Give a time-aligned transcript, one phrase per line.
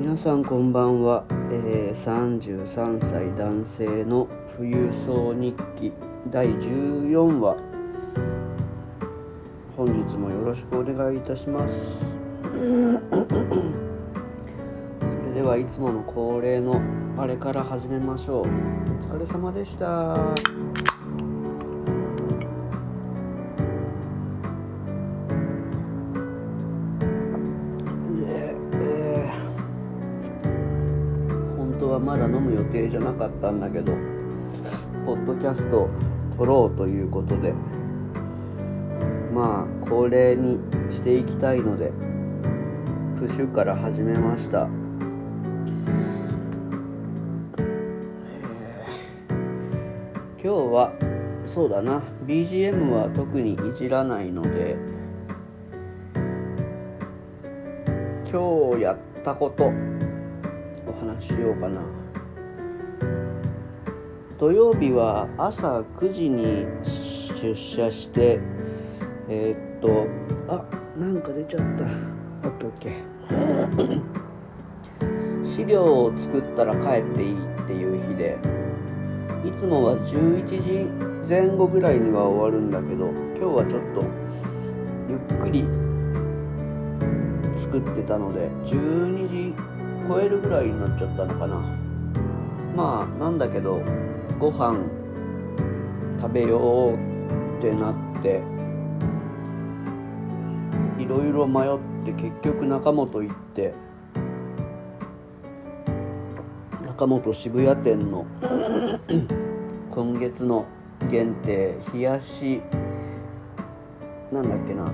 [0.00, 4.26] 皆さんこんばんは、えー、33歳男性の
[4.56, 5.92] 富裕層日記
[6.30, 7.58] 第14話
[9.76, 12.14] 本日もよろしくお願いいたします。
[12.40, 12.56] そ
[15.26, 16.80] れではいつもの恒例の
[17.18, 18.40] あれから始めましょう。
[18.40, 20.16] お疲れ様でした。
[32.00, 33.92] まだ飲む予定じゃなかったんだけど
[35.04, 35.88] ポッドキャスト
[36.36, 37.52] 撮ろうということで
[39.34, 40.58] まあ恒例に
[40.90, 41.92] していきたいので
[43.18, 44.66] プッシュから始めました。
[50.42, 50.92] 今日は
[51.44, 52.02] そうだな。
[52.26, 54.76] BGM は特にいじらないので
[58.32, 59.70] 今日やったこと
[61.20, 61.80] しようかな。
[64.38, 68.40] 土曜日は朝9時に出社して
[69.28, 70.06] えー、っと
[70.48, 70.64] あ
[70.98, 71.84] なんか出ちゃった。
[72.48, 74.00] オッケーオッケー。
[75.44, 78.38] 資料を作ったら帰っていいっていう日で
[79.44, 80.86] いつもは11時
[81.28, 84.04] 前後ぐらいには終わるんだけど今日はちょっと
[85.08, 85.64] ゆっくり
[87.52, 89.54] 作ってたので12時
[90.10, 91.56] 超えるぐらいになっちゃったのかな。
[92.74, 93.80] まあなんだけど
[94.40, 94.76] ご飯
[96.16, 96.58] 食べよ
[96.88, 98.42] うってなって
[100.98, 103.72] いろいろ迷って結局中本行って
[106.84, 108.26] 中本渋谷店の
[109.92, 110.66] 今月の
[111.08, 112.60] 限定冷やし
[114.32, 114.90] なんだっけな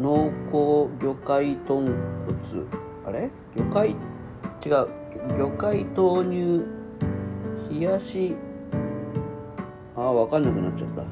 [0.00, 1.94] 濃厚魚介豚骨
[3.06, 3.30] あれ？
[3.56, 3.96] 魚介？
[4.64, 4.88] 違う。
[5.36, 6.64] 魚介豆乳
[7.70, 8.36] 冷やし？
[9.96, 11.02] あー分かんなくなっちゃった。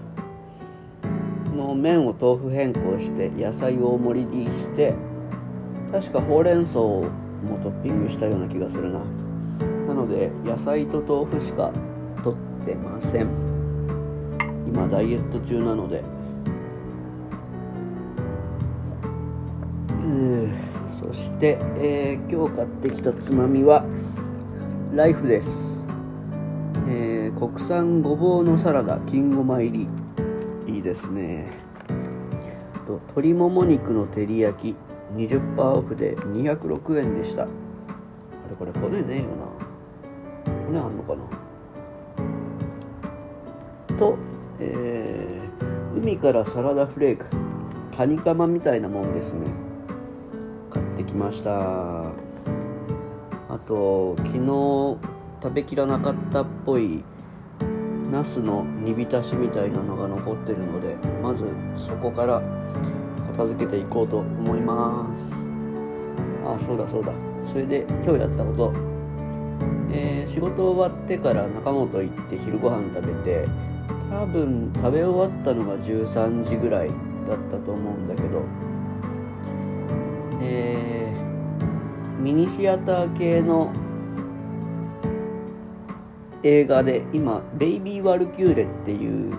[1.56, 4.94] の麺を豆腐変更して野菜を大盛りにして
[5.90, 7.04] 確かほうれん草も
[7.62, 9.00] トッピングしたような気がするな。
[9.88, 11.72] なので野菜と豆腐しか
[12.22, 13.28] 取ってません。
[14.66, 16.04] 今ダイエット中なので。
[20.00, 23.84] うんそして、えー、今日買ってきたつまみは
[24.92, 25.86] ライフです、
[26.88, 30.08] えー、国産ごぼうのサラダ金ごま入り。
[30.66, 31.50] いいですね。
[32.86, 34.76] と鶏もも肉の照り焼き
[35.14, 37.44] 20%オフで206円でした。
[37.44, 39.46] あれこれ骨ねえよな。
[40.66, 41.16] 骨あんのか
[43.88, 43.96] な。
[43.96, 44.16] と、
[44.60, 47.26] えー、海からサラダフレーク
[47.96, 49.67] カニカマみたいなもんですね。
[51.18, 52.12] ました。
[53.50, 54.38] あと昨日
[55.42, 57.02] 食べきらなかったっぽい
[58.12, 61.44] ナスの煮浸しみたいなのが残ってるのでまず
[61.76, 62.40] そこから
[63.32, 65.34] 片付けていこうと思います。
[66.46, 67.12] あそうだそうだ。
[67.44, 68.72] それで今日やったこと、
[69.90, 73.48] えー、仕事終わってから中本行って昼ご飯食べて
[74.10, 76.90] 多分食べ終わったのが13時ぐらい
[77.28, 78.42] だったと思うんだけど
[82.28, 83.72] ミニシアター系の
[86.42, 89.32] 映画で今「ベイビー・ワルキューレ」っていう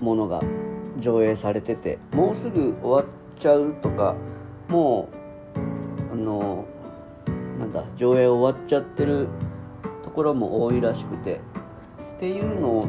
[0.00, 0.40] ものが
[0.98, 3.04] 上映されててもうすぐ終わっ
[3.38, 4.14] ちゃうとか
[4.70, 5.10] も
[6.10, 6.64] うあの
[7.58, 9.28] なんだ上映終わっちゃってる
[10.02, 11.42] ところも多いらしくて
[12.16, 12.82] っていうのを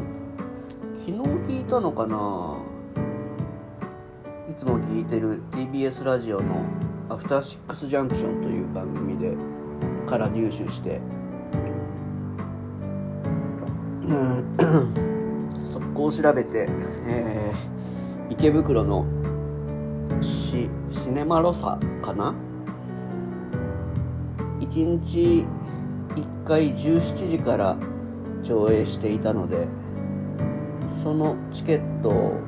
[0.98, 2.56] 昨日聞いたのかな。
[4.50, 6.62] いつも聞いてる TBS ラジオの
[7.12, 9.36] 「アフターシックスジャンクション」という番組で
[10.06, 10.98] から入手して
[15.62, 16.68] 速攻調べて、
[17.06, 19.04] えー、池袋の
[20.22, 22.34] シシネマロサかな
[24.60, 25.44] ？1日
[26.08, 27.76] 1回17時から
[28.42, 29.66] 上映していたので
[30.88, 32.40] そのチケットを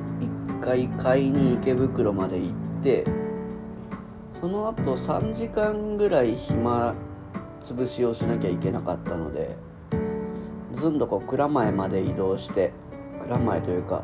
[0.49, 2.51] 1回買いに池袋まで行っ
[2.81, 3.24] て
[4.45, 6.93] その後3時間ぐらい暇
[7.59, 9.57] つぶしをしなきゃいけなかったので
[10.75, 12.71] ずんどこ蔵前まで移動して
[13.23, 14.03] 蔵前というか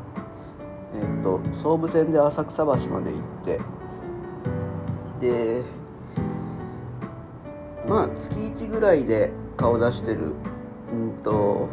[0.96, 3.60] えっと総武線で浅草橋まで行って
[5.20, 5.64] で
[7.88, 10.34] まあ月1ぐらいで顔出してる
[10.92, 11.70] うんと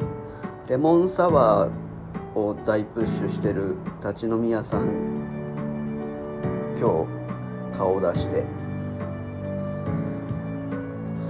[0.68, 4.88] レモンサワーを大プッシュしてる立ち飲み屋さん
[6.78, 7.18] 今日
[7.78, 8.57] 顔出して。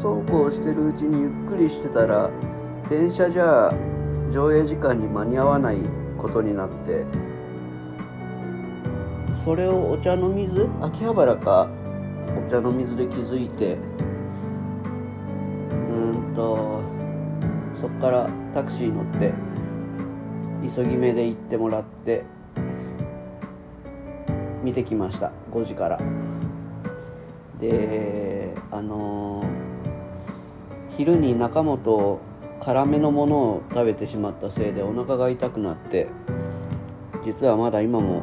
[0.01, 2.31] そうこうしてるうちにゆっくりしてたら
[2.89, 3.75] 電車じゃ
[4.31, 5.79] 上映時間に間に合わない
[6.17, 7.05] ことになって
[9.35, 11.69] それをお茶の水秋葉原か
[12.47, 13.75] お茶の水で気づいて
[15.73, 16.81] うんと
[17.75, 19.33] そっからタクシー乗って
[20.77, 22.23] 急ぎ目で行ってもらって
[24.63, 25.33] 見てきました。
[25.51, 26.01] 5時から。
[27.61, 29.58] であのー
[30.99, 32.21] 昼に中本
[32.61, 36.09] 辛めのものを食べてしまったせいでお腹が痛くなって
[37.25, 38.23] 実はまだ今も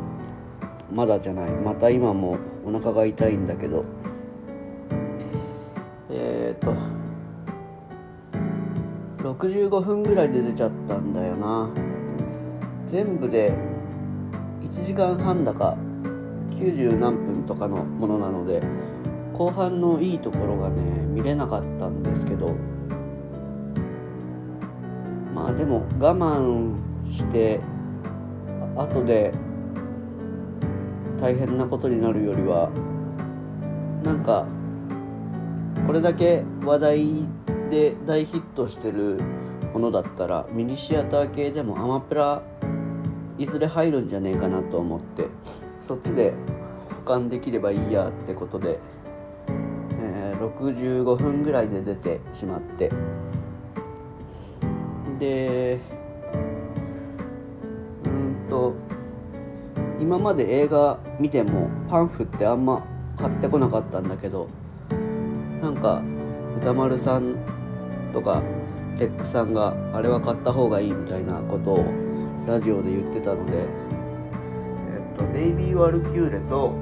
[0.91, 3.85] まだじゃないまた今もお腹が痛いんだけど。
[6.09, 6.73] えっ、と
[9.19, 11.69] 65分ぐらいで出ちゃったんだよな。
[12.87, 13.53] 全部で
[14.61, 15.77] 1時間半だか
[16.51, 18.61] 90何分とかのものなので
[19.37, 22.55] 後半のいいところがね見れなかったんですけど
[25.33, 26.73] まあでも我慢
[27.03, 27.59] して
[28.77, 29.33] 後で
[31.19, 32.69] 大変なことになるよりは
[34.05, 34.47] なんか
[35.85, 37.05] これだけ話題
[37.69, 39.19] で大ヒットしてる
[39.73, 42.41] ものだったらミニシアター系でもアマプラ
[43.37, 45.27] いずれ入るんじゃねえかなと思って
[45.81, 46.33] そっちで
[46.89, 48.79] 保管できればいいやってことで
[50.59, 52.91] 65分ぐらいで出てしまって。
[55.19, 55.79] で
[58.03, 58.73] うんと
[59.99, 62.85] 今まで映画見てもパンフってあんま
[63.17, 64.49] 買ってこなかったんだけど
[65.61, 66.01] なんか
[66.57, 67.35] 歌丸さん
[68.13, 68.43] とか
[68.99, 71.85] レックさんがあれは買った方がいいみたいなことを
[72.47, 73.63] ラジオで言ってたので、え
[75.15, 76.73] っと、ベイビー・ワルキューレと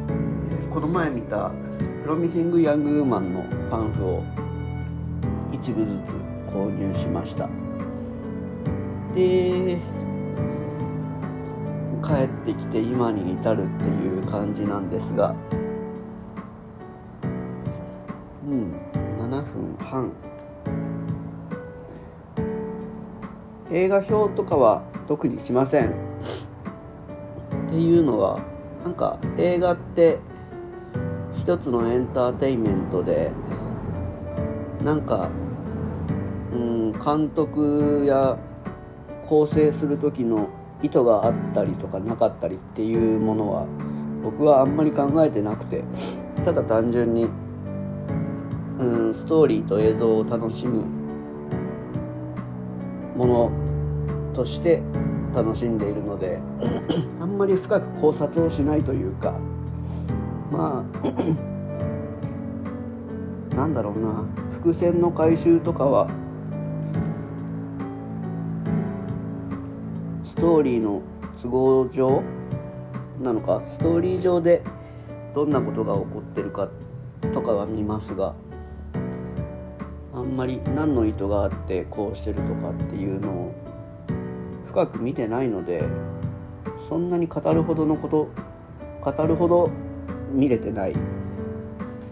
[0.71, 1.51] この前見た
[2.03, 4.23] プロミシング・ヤング・ーマンのパンフを
[5.53, 6.11] 一部ずつ
[6.51, 7.47] 購入しました。
[9.15, 9.77] で
[12.03, 15.33] 帰ってきて今に至るっていう感じなんですが
[18.45, 18.73] うん
[19.21, 20.11] 7分半。
[23.71, 25.91] 映画表とかは特にしません。
[25.91, 25.91] っ
[27.69, 28.41] ていうのは
[28.83, 30.19] なんか映画って
[31.43, 33.29] 一つのエンターテインメントで
[34.81, 35.29] なんか、
[36.53, 38.37] うん、監督や
[39.27, 40.47] 構成する時の
[40.81, 43.67] 意図があったりとかなかったりっていうものは
[44.23, 45.83] 僕はあんまり考えてなくて
[46.45, 47.27] ただ単純に、
[48.79, 50.85] うん、ストーリーと映像を楽しむ
[53.17, 54.81] ものとして
[55.35, 56.39] 楽しんでいるので
[57.19, 59.37] あんまり深く考察をしないというか
[60.53, 60.87] まあ
[63.55, 64.23] なんだろうな。
[64.63, 66.07] 伏線の回収とかは
[70.23, 71.01] ストーリーの
[71.41, 72.23] 都合上
[73.21, 74.61] なのかストーリー上で
[75.35, 76.69] どんなことが起こってるか
[77.33, 78.35] とかは見ますが
[80.13, 83.55] あんまり何の意図があってこうしてるとかっていうのを
[84.67, 85.83] 深く見てないので
[86.87, 88.29] そんなに語るほどのこと
[89.01, 89.69] 語るほど
[90.33, 90.93] 見れてない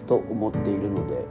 [0.07, 1.25] と思っているので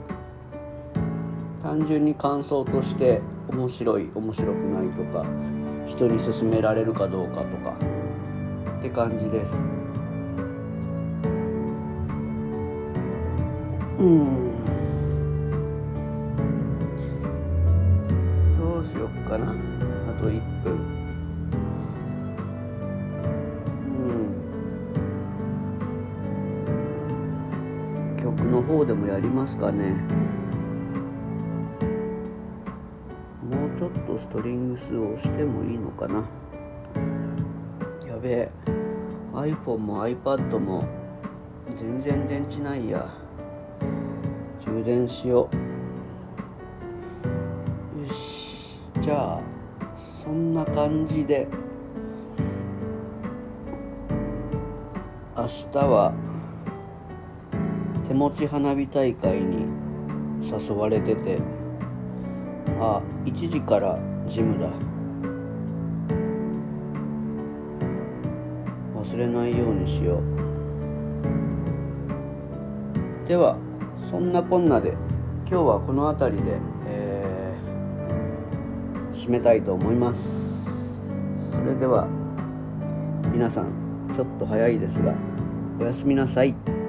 [1.63, 5.25] 単純に感想として面白い面白くないとか
[5.87, 7.75] 人に勧められるかどうかとか
[8.79, 9.69] って感じです。
[13.99, 14.51] うん。
[18.57, 19.80] どうしよっかな。
[28.91, 29.93] でもやりますかね。
[33.41, 36.25] もうちょっとストリングスをしてもいいのかな。
[38.05, 38.51] やべえ。
[39.33, 40.83] iPhone も iPad も
[41.73, 43.09] 全然電池ないや。
[44.59, 45.49] 充電しよ
[47.95, 48.01] う。
[48.05, 48.77] よし。
[48.99, 49.41] じゃあ
[49.97, 51.47] そんな感じで。
[55.37, 56.13] 明日は
[58.11, 59.65] 手持ち花火大会に
[60.43, 61.39] 誘われてて
[62.77, 64.69] あ1時からジムだ。
[69.01, 70.19] 忘れないようにしよ
[73.25, 73.29] う。
[73.29, 73.55] では
[74.09, 74.89] そんなこんなで
[75.49, 81.17] 今日はこの辺りで、えー、締めたいと思います。
[81.33, 82.09] それでは
[83.31, 83.71] 皆さん
[84.13, 85.15] ちょっと早いですが
[85.79, 86.80] おやすみなさい。